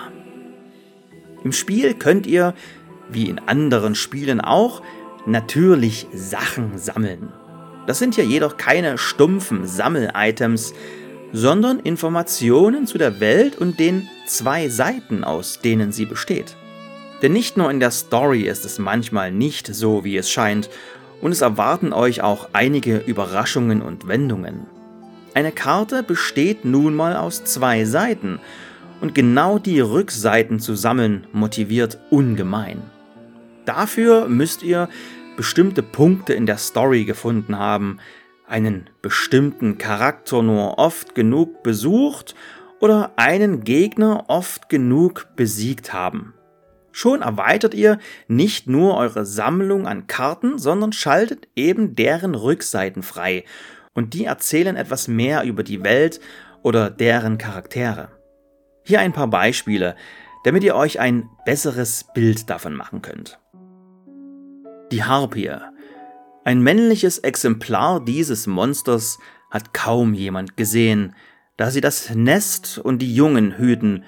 Im 1.44 1.52
Spiel 1.52 1.92
könnt 1.92 2.26
ihr, 2.26 2.54
wie 3.10 3.28
in 3.28 3.38
anderen 3.40 3.94
Spielen 3.94 4.40
auch, 4.40 4.80
natürlich 5.26 6.06
Sachen 6.14 6.78
sammeln. 6.78 7.30
Das 7.86 7.98
sind 7.98 8.16
ja 8.16 8.24
jedoch 8.24 8.56
keine 8.56 8.96
stumpfen 8.96 9.66
Sammel-Items, 9.66 10.72
sondern 11.34 11.80
Informationen 11.80 12.86
zu 12.86 12.96
der 12.96 13.18
Welt 13.18 13.58
und 13.58 13.80
den 13.80 14.08
zwei 14.24 14.68
Seiten, 14.68 15.24
aus 15.24 15.58
denen 15.58 15.90
sie 15.90 16.06
besteht. 16.06 16.56
Denn 17.22 17.32
nicht 17.32 17.56
nur 17.56 17.72
in 17.72 17.80
der 17.80 17.90
Story 17.90 18.42
ist 18.42 18.64
es 18.64 18.78
manchmal 18.78 19.32
nicht 19.32 19.66
so, 19.66 20.04
wie 20.04 20.16
es 20.16 20.30
scheint, 20.30 20.70
und 21.20 21.32
es 21.32 21.40
erwarten 21.40 21.92
euch 21.92 22.22
auch 22.22 22.50
einige 22.52 22.98
Überraschungen 22.98 23.82
und 23.82 24.06
Wendungen. 24.06 24.66
Eine 25.34 25.50
Karte 25.50 26.04
besteht 26.04 26.64
nun 26.64 26.94
mal 26.94 27.16
aus 27.16 27.42
zwei 27.42 27.84
Seiten, 27.84 28.38
und 29.00 29.12
genau 29.12 29.58
die 29.58 29.80
Rückseiten 29.80 30.60
zu 30.60 30.76
sammeln 30.76 31.26
motiviert 31.32 31.98
ungemein. 32.10 32.80
Dafür 33.64 34.28
müsst 34.28 34.62
ihr 34.62 34.88
bestimmte 35.36 35.82
Punkte 35.82 36.32
in 36.32 36.46
der 36.46 36.58
Story 36.58 37.04
gefunden 37.04 37.58
haben, 37.58 37.98
einen 38.46 38.90
bestimmten 39.02 39.78
Charakter 39.78 40.42
nur 40.42 40.78
oft 40.78 41.14
genug 41.14 41.62
besucht 41.62 42.34
oder 42.80 43.12
einen 43.16 43.64
Gegner 43.64 44.24
oft 44.28 44.68
genug 44.68 45.28
besiegt 45.36 45.92
haben. 45.92 46.34
Schon 46.92 47.22
erweitert 47.22 47.74
ihr 47.74 47.98
nicht 48.28 48.68
nur 48.68 48.96
eure 48.96 49.26
Sammlung 49.26 49.86
an 49.86 50.06
Karten, 50.06 50.58
sondern 50.58 50.92
schaltet 50.92 51.48
eben 51.56 51.96
deren 51.96 52.34
Rückseiten 52.34 53.02
frei 53.02 53.44
und 53.94 54.14
die 54.14 54.26
erzählen 54.26 54.76
etwas 54.76 55.08
mehr 55.08 55.42
über 55.44 55.62
die 55.62 55.82
Welt 55.82 56.20
oder 56.62 56.90
deren 56.90 57.38
Charaktere. 57.38 58.10
Hier 58.84 59.00
ein 59.00 59.12
paar 59.12 59.28
Beispiele, 59.28 59.96
damit 60.44 60.62
ihr 60.62 60.76
euch 60.76 61.00
ein 61.00 61.28
besseres 61.44 62.04
Bild 62.14 62.50
davon 62.50 62.74
machen 62.74 63.02
könnt. 63.02 63.40
Die 64.92 65.02
Harpie 65.02 65.50
ein 66.44 66.60
männliches 66.60 67.18
Exemplar 67.18 68.04
dieses 68.04 68.46
Monsters 68.46 69.18
hat 69.50 69.72
kaum 69.72 70.12
jemand 70.12 70.58
gesehen, 70.58 71.14
da 71.56 71.70
sie 71.70 71.80
das 71.80 72.10
Nest 72.14 72.78
und 72.78 72.98
die 72.98 73.14
Jungen 73.14 73.56
hüten, 73.56 74.04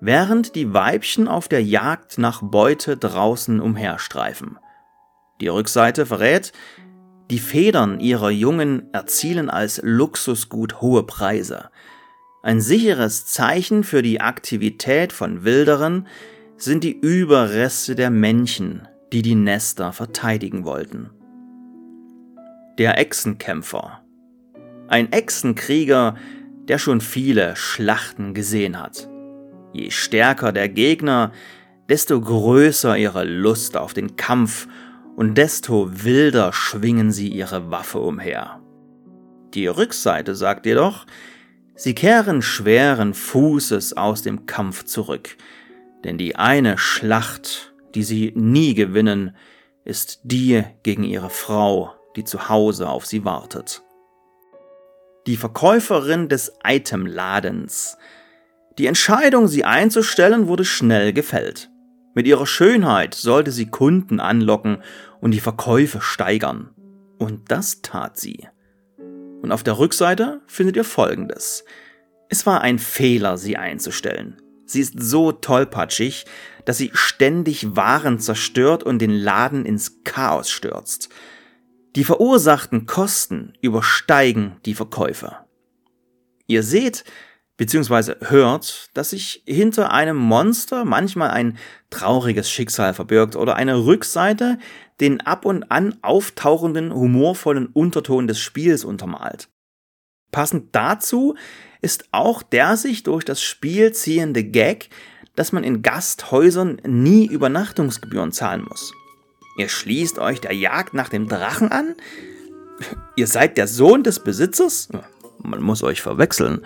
während 0.00 0.54
die 0.54 0.72
Weibchen 0.72 1.26
auf 1.26 1.48
der 1.48 1.64
Jagd 1.64 2.18
nach 2.18 2.42
Beute 2.42 2.96
draußen 2.96 3.60
umherstreifen. 3.60 4.58
Die 5.40 5.48
Rückseite 5.48 6.06
verrät, 6.06 6.52
Die 7.30 7.38
Federn 7.38 8.00
ihrer 8.00 8.30
Jungen 8.30 8.92
erzielen 8.92 9.50
als 9.50 9.80
Luxusgut 9.84 10.80
hohe 10.80 11.04
Preise. 11.04 11.70
Ein 12.42 12.60
sicheres 12.60 13.26
Zeichen 13.26 13.84
für 13.84 14.02
die 14.02 14.20
Aktivität 14.20 15.12
von 15.12 15.44
Wilderern 15.44 16.08
sind 16.56 16.82
die 16.82 16.98
Überreste 16.98 17.94
der 17.94 18.10
Männchen, 18.10 18.88
die 19.12 19.22
die 19.22 19.36
Nester 19.36 19.92
verteidigen 19.92 20.64
wollten. 20.64 21.10
Der 22.78 22.98
Echsenkämpfer. 22.98 24.00
Ein 24.88 25.12
Echsenkrieger, 25.12 26.16
der 26.68 26.78
schon 26.78 27.00
viele 27.00 27.56
Schlachten 27.56 28.32
gesehen 28.32 28.80
hat. 28.80 29.08
Je 29.72 29.90
stärker 29.90 30.52
der 30.52 30.68
Gegner, 30.68 31.32
desto 31.88 32.20
größer 32.20 32.96
ihre 32.96 33.24
Lust 33.24 33.76
auf 33.76 33.92
den 33.92 34.16
Kampf 34.16 34.66
und 35.16 35.36
desto 35.36 36.04
wilder 36.04 36.52
schwingen 36.52 37.12
sie 37.12 37.28
ihre 37.28 37.70
Waffe 37.70 37.98
umher. 37.98 38.60
Die 39.52 39.66
Rückseite 39.66 40.34
sagt 40.34 40.64
jedoch, 40.64 41.06
sie 41.74 41.94
kehren 41.94 42.40
schweren 42.40 43.14
Fußes 43.14 43.96
aus 43.96 44.22
dem 44.22 44.46
Kampf 44.46 44.84
zurück, 44.84 45.36
denn 46.04 46.16
die 46.16 46.36
eine 46.36 46.78
Schlacht, 46.78 47.74
die 47.94 48.04
sie 48.04 48.32
nie 48.36 48.74
gewinnen, 48.74 49.36
ist 49.84 50.20
die 50.22 50.62
gegen 50.82 51.04
ihre 51.04 51.30
Frau, 51.30 51.94
die 52.20 52.24
zu 52.24 52.50
Hause 52.50 52.88
auf 52.88 53.06
sie 53.06 53.24
wartet. 53.24 53.82
Die 55.26 55.36
Verkäuferin 55.36 56.28
des 56.28 56.52
Itemladens. 56.62 57.96
Die 58.78 58.86
Entscheidung, 58.86 59.48
sie 59.48 59.64
einzustellen, 59.64 60.46
wurde 60.46 60.66
schnell 60.66 61.14
gefällt. 61.14 61.70
Mit 62.14 62.26
ihrer 62.26 62.46
Schönheit 62.46 63.14
sollte 63.14 63.52
sie 63.52 63.66
Kunden 63.66 64.20
anlocken 64.20 64.82
und 65.20 65.30
die 65.30 65.40
Verkäufe 65.40 66.02
steigern. 66.02 66.70
Und 67.18 67.50
das 67.50 67.80
tat 67.80 68.18
sie. 68.18 68.46
Und 69.42 69.52
auf 69.52 69.62
der 69.62 69.78
Rückseite 69.78 70.42
findet 70.46 70.76
ihr 70.76 70.84
Folgendes. 70.84 71.64
Es 72.28 72.44
war 72.44 72.60
ein 72.60 72.78
Fehler, 72.78 73.38
sie 73.38 73.56
einzustellen. 73.56 74.36
Sie 74.66 74.80
ist 74.80 75.00
so 75.00 75.32
tollpatschig, 75.32 76.26
dass 76.66 76.76
sie 76.76 76.90
ständig 76.92 77.76
Waren 77.76 78.18
zerstört 78.18 78.82
und 78.82 78.98
den 78.98 79.12
Laden 79.12 79.64
ins 79.64 80.04
Chaos 80.04 80.50
stürzt. 80.50 81.08
Die 81.96 82.04
verursachten 82.04 82.86
Kosten 82.86 83.54
übersteigen 83.60 84.56
die 84.64 84.74
Verkäufe. 84.74 85.38
Ihr 86.46 86.62
seht, 86.62 87.04
beziehungsweise 87.56 88.16
hört, 88.20 88.90
dass 88.94 89.10
sich 89.10 89.42
hinter 89.46 89.90
einem 89.90 90.16
Monster 90.16 90.84
manchmal 90.84 91.30
ein 91.30 91.58
trauriges 91.90 92.50
Schicksal 92.50 92.94
verbirgt 92.94 93.34
oder 93.34 93.56
eine 93.56 93.84
Rückseite 93.84 94.58
den 95.00 95.20
ab 95.20 95.44
und 95.44 95.70
an 95.70 95.96
auftauchenden 96.02 96.94
humorvollen 96.94 97.66
Unterton 97.66 98.28
des 98.28 98.38
Spiels 98.38 98.84
untermalt. 98.84 99.48
Passend 100.30 100.74
dazu 100.76 101.34
ist 101.80 102.04
auch 102.12 102.42
der 102.42 102.76
sich 102.76 103.02
durch 103.02 103.24
das 103.24 103.42
Spiel 103.42 103.92
ziehende 103.92 104.44
Gag, 104.44 104.90
dass 105.34 105.52
man 105.52 105.64
in 105.64 105.82
Gasthäusern 105.82 106.80
nie 106.86 107.26
Übernachtungsgebühren 107.26 108.30
zahlen 108.30 108.64
muss. 108.68 108.92
Ihr 109.60 109.68
schließt 109.68 110.18
euch 110.18 110.40
der 110.40 110.54
Jagd 110.54 110.94
nach 110.94 111.10
dem 111.10 111.28
Drachen 111.28 111.70
an? 111.70 111.94
Ihr 113.14 113.26
seid 113.26 113.58
der 113.58 113.66
Sohn 113.66 114.02
des 114.02 114.20
Besitzers? 114.20 114.88
Man 115.42 115.60
muss 115.60 115.82
euch 115.82 116.00
verwechseln. 116.00 116.64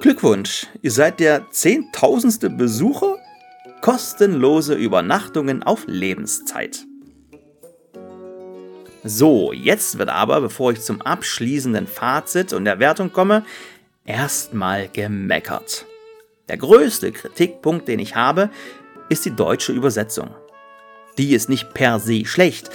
Glückwunsch, 0.00 0.66
ihr 0.82 0.90
seid 0.90 1.18
der 1.18 1.50
zehntausendste 1.50 2.50
Besucher? 2.50 3.16
Kostenlose 3.80 4.74
Übernachtungen 4.74 5.62
auf 5.62 5.84
Lebenszeit. 5.86 6.84
So, 9.02 9.54
jetzt 9.54 9.96
wird 9.96 10.10
aber, 10.10 10.42
bevor 10.42 10.72
ich 10.72 10.82
zum 10.82 11.00
abschließenden 11.00 11.86
Fazit 11.86 12.52
und 12.52 12.66
der 12.66 12.80
Wertung 12.80 13.14
komme, 13.14 13.46
erstmal 14.04 14.88
gemeckert. 14.88 15.86
Der 16.50 16.58
größte 16.58 17.12
Kritikpunkt, 17.12 17.88
den 17.88 17.98
ich 17.98 18.14
habe, 18.14 18.50
ist 19.08 19.24
die 19.24 19.34
deutsche 19.34 19.72
Übersetzung. 19.72 20.34
Die 21.20 21.34
ist 21.34 21.50
nicht 21.50 21.74
per 21.74 22.00
se 22.00 22.24
schlecht, 22.24 22.70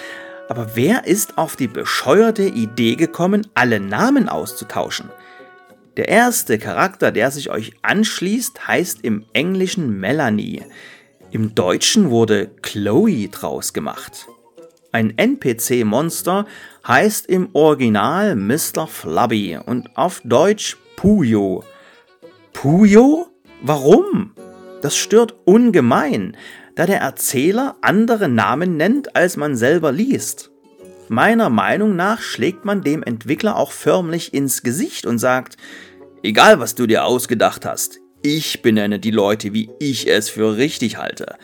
aber 0.49 0.75
wer 0.75 1.07
ist 1.07 1.39
auf 1.39 1.55
die 1.55 1.67
bescheuerte 1.67 2.43
Idee 2.43 2.95
gekommen, 2.95 3.47
alle 3.55 3.79
Namen 3.79 4.29
auszutauschen? 4.29 5.09
Der 5.97 6.09
erste 6.09 6.59
Charakter, 6.59 7.11
der 7.11 7.31
sich 7.31 7.49
euch 7.49 7.71
anschließt, 7.81 8.67
heißt 8.67 8.99
im 9.01 9.25
Englischen 9.33 9.99
Melanie. 9.99 10.61
Im 11.31 11.55
Deutschen 11.55 12.11
wurde 12.11 12.51
Chloe 12.61 13.29
draus 13.29 13.73
gemacht. 13.73 14.27
Ein 14.91 15.17
NPC-Monster 15.17 16.45
heißt 16.87 17.25
im 17.25 17.49
Original 17.53 18.35
Mr. 18.35 18.85
Flubby 18.85 19.57
und 19.65 19.97
auf 19.97 20.21
Deutsch 20.23 20.77
Puyo. 20.97 21.63
Puyo? 22.53 23.25
Warum? 23.63 24.33
Das 24.83 24.95
stört 24.95 25.33
ungemein, 25.45 26.37
da 26.75 26.85
der 26.85 26.99
Erzähler 26.99 27.77
andere 27.81 28.27
Namen 28.29 28.77
nennt, 28.77 29.15
als 29.15 29.37
man 29.37 29.55
selber 29.55 29.91
liest. 29.91 30.51
Meiner 31.07 31.49
Meinung 31.49 31.95
nach 31.95 32.21
schlägt 32.21 32.65
man 32.65 32.81
dem 32.81 33.03
Entwickler 33.03 33.55
auch 33.55 33.71
förmlich 33.71 34.33
ins 34.33 34.63
Gesicht 34.63 35.05
und 35.05 35.19
sagt, 35.19 35.57
egal 36.23 36.59
was 36.59 36.75
du 36.75 36.87
dir 36.87 37.05
ausgedacht 37.05 37.65
hast, 37.65 37.99
ich 38.21 38.61
benenne 38.61 38.99
die 38.99 39.11
Leute, 39.11 39.53
wie 39.53 39.69
ich 39.79 40.09
es 40.09 40.29
für 40.29 40.57
richtig 40.57 40.97
halte. 40.97 41.35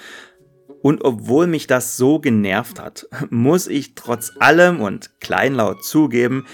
Und 0.82 1.04
obwohl 1.04 1.46
mich 1.46 1.68
das 1.68 1.96
so 1.96 2.20
genervt 2.20 2.80
hat, 2.80 3.08
muss 3.30 3.68
ich 3.68 3.96
trotz 3.96 4.34
allem 4.40 4.82
und 4.82 5.12
kleinlaut 5.20 5.84
zugeben, 5.84 6.46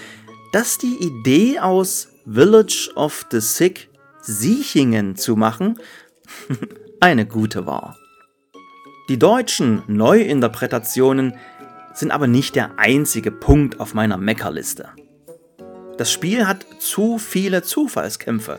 dass 0.52 0.78
die 0.78 0.96
Idee 1.00 1.60
aus 1.60 2.08
Village 2.30 2.90
of 2.94 3.26
the 3.30 3.40
Sick 3.40 3.88
Siechingen 4.20 5.16
zu 5.16 5.36
machen 5.36 5.78
eine 7.00 7.24
gute 7.26 7.64
war. 7.64 7.97
Die 9.08 9.18
deutschen 9.18 9.82
Neuinterpretationen 9.86 11.34
sind 11.94 12.10
aber 12.10 12.26
nicht 12.26 12.54
der 12.56 12.72
einzige 12.76 13.30
Punkt 13.30 13.80
auf 13.80 13.94
meiner 13.94 14.18
Meckerliste. 14.18 14.90
Das 15.96 16.12
Spiel 16.12 16.46
hat 16.46 16.66
zu 16.78 17.16
viele 17.16 17.62
Zufallskämpfe. 17.62 18.58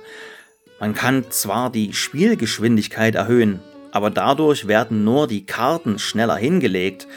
Man 0.79 0.95
kann 0.95 1.29
zwar 1.29 1.69
die 1.71 1.93
Spielgeschwindigkeit 1.93 3.13
erhöhen, 3.13 3.59
aber 3.91 4.09
dadurch 4.09 4.67
werden 4.67 5.03
nur 5.03 5.27
die 5.27 5.45
Karten 5.45 5.99
schneller 5.99 6.37
hingelegt, 6.37 7.07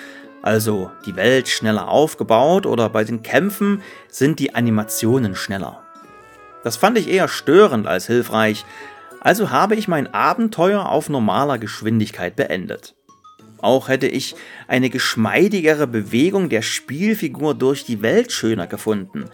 also 0.42 0.90
die 1.06 1.16
Welt 1.16 1.48
schneller 1.48 1.88
aufgebaut 1.88 2.66
oder 2.66 2.90
bei 2.90 3.02
den 3.04 3.22
Kämpfen 3.22 3.80
sind 4.08 4.40
die 4.40 4.54
Animationen 4.54 5.36
schneller. 5.36 5.82
Das 6.64 6.76
fand 6.76 6.98
ich 6.98 7.08
eher 7.08 7.28
störend 7.28 7.86
als 7.86 8.06
hilfreich, 8.06 8.66
also 9.20 9.50
habe 9.50 9.74
ich 9.74 9.88
mein 9.88 10.12
Abenteuer 10.12 10.86
auf 10.86 11.08
normaler 11.08 11.58
Geschwindigkeit 11.58 12.36
beendet. 12.36 12.94
Auch 13.62 13.88
hätte 13.88 14.09
ich 14.09 14.35
eine 14.66 14.90
geschmeidigere 14.90 15.87
Bewegung 15.87 16.48
der 16.48 16.62
Spielfigur 16.62 17.55
durch 17.55 17.85
die 17.85 18.03
Welt 18.03 18.33
schöner 18.33 18.66
gefunden. 18.66 19.31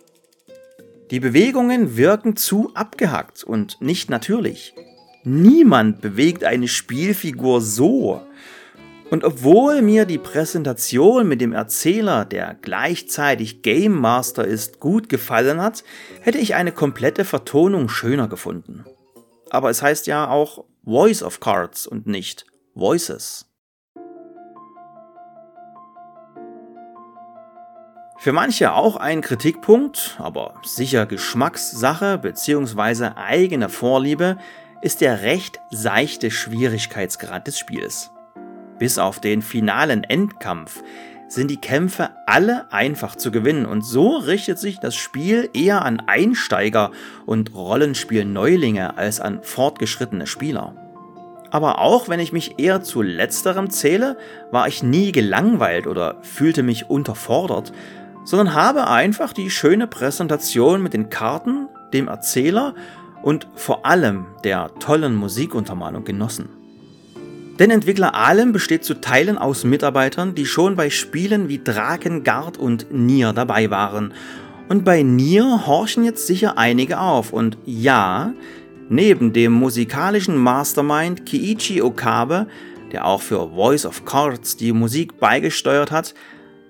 Die 1.11 1.19
Bewegungen 1.19 1.97
wirken 1.97 2.37
zu 2.37 2.71
abgehackt 2.75 3.43
und 3.43 3.81
nicht 3.81 4.11
natürlich. 4.11 4.75
Niemand 5.25 6.03
bewegt 6.03 6.45
eine 6.45 6.69
Spielfigur 6.69 7.63
so. 7.63 8.21
Und 9.11 9.25
obwohl 9.25 9.81
mir 9.81 10.05
die 10.05 10.19
Präsentation 10.19 11.27
mit 11.27 11.41
dem 11.41 11.55
Erzähler, 11.55 12.27
der 12.27 12.55
gleichzeitig 12.61 13.63
Game 13.63 13.99
Master 13.99 14.45
ist, 14.45 14.79
gut 14.79 15.09
gefallen 15.09 15.63
hat, 15.63 15.83
hätte 16.21 16.37
ich 16.37 16.55
eine 16.55 16.73
komplette 16.73 17.25
Vertonung 17.25 17.89
schöner 17.89 18.29
gefunden. 18.29 18.85
Aber 19.49 19.71
es 19.71 19.81
heißt 19.81 20.07
ja 20.07 20.29
auch 20.29 20.67
Voice 20.85 21.23
of 21.23 21.41
Cards 21.41 21.87
und 21.87 22.07
nicht 22.07 22.45
Voices. 22.75 23.48
Für 28.21 28.33
manche 28.33 28.73
auch 28.73 28.97
ein 28.97 29.21
Kritikpunkt, 29.21 30.17
aber 30.19 30.55
sicher 30.65 31.07
Geschmackssache 31.07 32.19
bzw. 32.19 33.11
eigene 33.15 33.69
Vorliebe 33.69 34.39
ist 34.83 35.03
der 35.03 35.23
recht 35.23 35.61
seichte 35.71 36.33
Schwierigkeitsgrad 36.33 37.47
des 37.47 37.61
Spiels. 37.61 38.11
Bis 38.81 38.99
auf 38.99 39.21
den 39.21 39.41
finalen 39.41 40.03
Endkampf 40.03 40.83
sind 41.29 41.49
die 41.49 41.61
Kämpfe 41.61 42.11
alle 42.27 42.73
einfach 42.73 43.15
zu 43.15 43.31
gewinnen 43.31 43.67
und 43.67 43.83
so 43.83 44.17
richtet 44.17 44.59
sich 44.59 44.81
das 44.81 44.97
Spiel 44.97 45.49
eher 45.55 45.85
an 45.85 46.03
Einsteiger 46.05 46.91
und 47.25 47.55
Rollenspiel-Neulinge 47.55 48.97
als 48.99 49.21
an 49.21 49.45
fortgeschrittene 49.45 50.27
Spieler. 50.27 50.75
Aber 51.51 51.79
auch 51.79 52.09
wenn 52.09 52.21
ich 52.21 52.33
mich 52.33 52.59
eher 52.59 52.83
zu 52.83 53.01
letzterem 53.01 53.71
zähle, 53.71 54.19
war 54.51 54.69
ich 54.69 54.83
nie 54.83 55.13
gelangweilt 55.13 55.87
oder 55.87 56.17
fühlte 56.23 56.63
mich 56.63 56.91
unterfordert, 56.91 57.73
sondern 58.25 58.55
habe 58.55 58.89
einfach 58.89 59.33
die 59.33 59.51
schöne 59.51 59.87
Präsentation 59.87 60.83
mit 60.83 60.95
den 60.95 61.11
Karten, 61.11 61.69
dem 61.93 62.09
Erzähler 62.09 62.75
und 63.23 63.47
vor 63.55 63.87
allem 63.87 64.27
der 64.45 64.71
tollen 64.81 65.15
Musikuntermalung 65.15 66.05
genossen. 66.05 66.49
Denn 67.59 67.71
Entwickler 67.71 68.15
Alem 68.15 68.53
besteht 68.53 68.85
zu 68.85 68.95
Teilen 68.95 69.37
aus 69.37 69.65
Mitarbeitern, 69.65 70.35
die 70.35 70.47
schon 70.47 70.77
bei 70.77 70.91
Spielen 70.91 71.49
wie 71.49 71.63
Drakengard 71.63 72.57
und 72.57 72.93
Nier 72.93 73.33
dabei 73.33 73.69
waren. 73.71 74.15
Und 74.69 74.85
bei 74.85 75.03
Nier 75.03 75.67
horchen 75.67 76.05
jetzt 76.05 76.27
sicher 76.27 76.57
einige 76.57 77.01
auf. 77.01 77.33
Und 77.33 77.59
ja, 77.65 78.33
neben 78.89 79.33
dem 79.33 79.53
musikalischen 79.53 80.37
Mastermind 80.37 81.27
Kiichi 81.27 81.83
Okabe, 81.83 82.47
der 82.93 83.07
auch 83.07 83.23
für 83.23 83.51
Voice 83.51 83.87
of 83.87 84.05
Cards 84.05 84.57
die 84.57 84.73
Musik 84.73 85.19
beigesteuert 85.19 85.91
hat, 85.91 86.15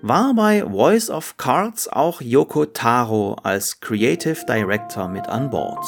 war 0.01 0.33
bei 0.33 0.63
Voice 0.63 1.09
of 1.09 1.35
Cards 1.37 1.87
auch 1.87 2.21
Yoko 2.21 2.65
Taro 2.65 3.35
als 3.43 3.79
Creative 3.79 4.45
Director 4.45 5.07
mit 5.09 5.27
an 5.27 5.49
Bord. 5.49 5.83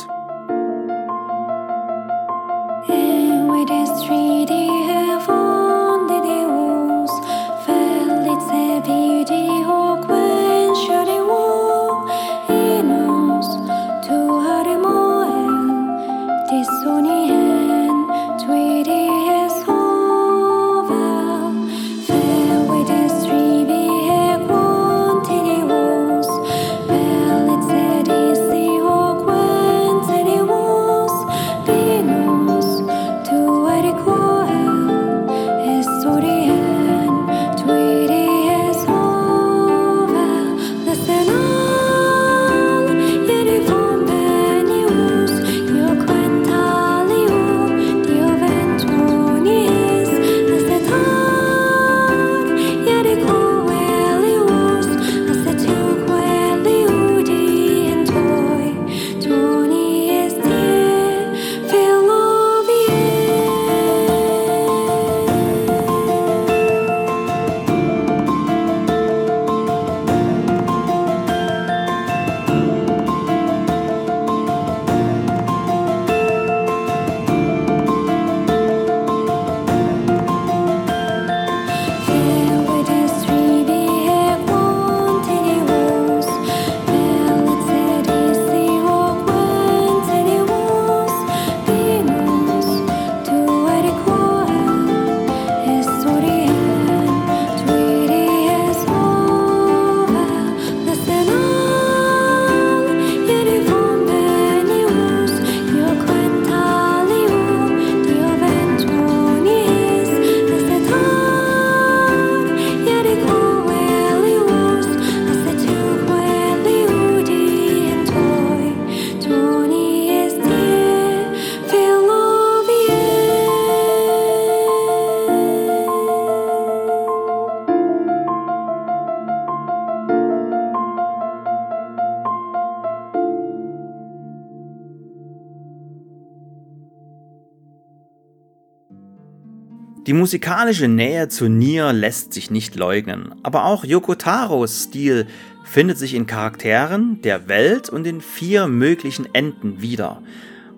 Die 140.08 140.14
musikalische 140.14 140.88
Nähe 140.88 141.28
zu 141.28 141.48
Nier 141.48 141.94
lässt 141.94 142.34
sich 142.34 142.50
nicht 142.50 142.76
leugnen, 142.76 143.36
aber 143.44 143.66
auch 143.66 143.86
Yoko 143.86 144.16
Taros 144.16 144.86
Stil 144.86 145.28
findet 145.64 146.00
sich 146.00 146.16
in 146.16 146.26
Charakteren, 146.26 147.22
der 147.22 147.48
Welt 147.48 147.88
und 147.88 148.04
den 148.04 148.20
vier 148.20 148.66
möglichen 148.66 149.28
Enden 149.36 149.84
wieder, 149.84 150.24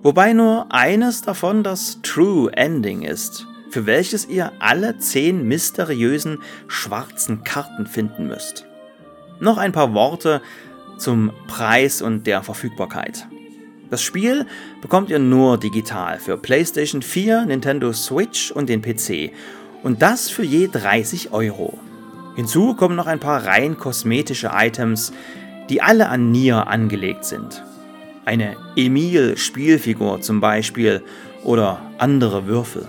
wobei 0.01 0.33
nur 0.33 0.73
eines 0.73 1.21
davon 1.21 1.63
das 1.63 2.01
True 2.01 2.51
Ending 2.51 3.03
ist, 3.03 3.47
für 3.69 3.85
welches 3.85 4.27
ihr 4.27 4.51
alle 4.59 4.97
zehn 4.97 5.47
mysteriösen 5.47 6.39
schwarzen 6.67 7.45
Karten 7.45 7.87
finden 7.87 8.27
müsst. 8.27 8.65
Noch 9.39 9.57
ein 9.57 9.71
paar 9.71 9.93
Worte 9.93 10.41
zum 10.97 11.31
Preis 11.47 12.01
und 12.01 12.27
der 12.27 12.43
Verfügbarkeit. 12.43 13.25
Das 13.93 14.01
Spiel 14.01 14.47
bekommt 14.81 15.11
ihr 15.11 15.19
nur 15.19 15.59
digital 15.59 16.17
für 16.17 16.35
PlayStation 16.35 17.03
4, 17.03 17.45
Nintendo 17.45 17.93
Switch 17.93 18.49
und 18.49 18.67
den 18.67 18.81
PC. 18.81 19.31
Und 19.83 20.01
das 20.01 20.31
für 20.31 20.41
je 20.41 20.67
30 20.67 21.31
Euro. 21.31 21.77
Hinzu 22.35 22.73
kommen 22.73 22.95
noch 22.95 23.05
ein 23.05 23.19
paar 23.19 23.45
rein 23.45 23.77
kosmetische 23.77 24.49
Items, 24.51 25.13
die 25.69 25.83
alle 25.83 26.09
an 26.09 26.31
Nier 26.31 26.65
angelegt 26.65 27.23
sind. 27.23 27.63
Eine 28.25 28.55
Emil-Spielfigur 28.75 30.21
zum 30.21 30.41
Beispiel 30.41 31.03
oder 31.43 31.79
andere 31.99 32.47
Würfel. 32.47 32.87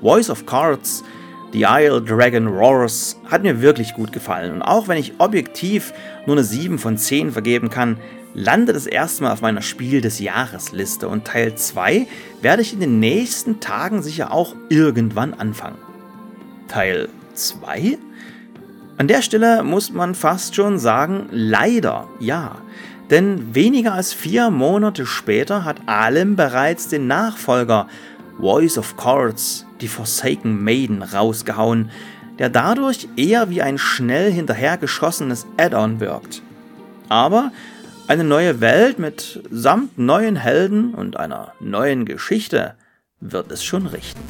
Voice 0.00 0.30
of 0.30 0.46
Cards, 0.46 1.04
The 1.52 1.66
Isle 1.68 2.00
Dragon 2.00 2.46
Roars 2.46 3.20
hat 3.26 3.42
mir 3.42 3.60
wirklich 3.60 3.92
gut 3.92 4.12
gefallen 4.12 4.54
und 4.54 4.62
auch 4.62 4.88
wenn 4.88 4.96
ich 4.96 5.14
objektiv 5.18 5.92
nur 6.24 6.36
eine 6.36 6.44
7 6.44 6.78
von 6.78 6.96
10 6.96 7.32
vergeben 7.32 7.68
kann, 7.68 7.98
landet 8.34 8.76
es 8.76 8.86
erstmal 8.86 9.32
auf 9.32 9.40
meiner 9.40 9.62
Spiel 9.62 10.00
des 10.00 10.18
Jahres 10.20 10.72
Liste 10.72 11.08
und 11.08 11.24
Teil 11.24 11.54
2 11.54 12.06
werde 12.42 12.62
ich 12.62 12.72
in 12.72 12.80
den 12.80 13.00
nächsten 13.00 13.60
Tagen 13.60 14.02
sicher 14.02 14.32
auch 14.32 14.54
irgendwann 14.68 15.34
anfangen. 15.34 15.78
Teil 16.68 17.08
2? 17.34 17.98
An 18.98 19.08
der 19.08 19.22
Stelle 19.22 19.62
muss 19.62 19.92
man 19.92 20.14
fast 20.14 20.54
schon 20.54 20.78
sagen, 20.78 21.28
leider 21.30 22.08
ja. 22.20 22.56
Denn 23.10 23.54
weniger 23.54 23.94
als 23.94 24.12
vier 24.12 24.50
Monate 24.50 25.06
später 25.06 25.64
hat 25.64 25.80
Alem 25.86 26.36
bereits 26.36 26.88
den 26.88 27.06
Nachfolger 27.06 27.88
Voice 28.38 28.76
of 28.76 28.96
Chords, 28.96 29.66
die 29.80 29.88
Forsaken 29.88 30.62
Maiden, 30.62 31.02
rausgehauen, 31.02 31.90
der 32.38 32.50
dadurch 32.50 33.08
eher 33.16 33.50
wie 33.50 33.62
ein 33.62 33.78
schnell 33.78 34.30
hinterhergeschossenes 34.30 35.46
Add-on 35.56 36.00
wirkt. 36.00 36.42
Aber 37.08 37.52
eine 38.08 38.24
neue 38.24 38.60
Welt 38.60 38.98
mit 38.98 39.42
samt 39.50 39.98
neuen 39.98 40.36
Helden 40.36 40.94
und 40.94 41.18
einer 41.18 41.52
neuen 41.60 42.06
Geschichte 42.06 42.74
wird 43.20 43.52
es 43.52 43.62
schon 43.62 43.86
richten. 43.86 44.22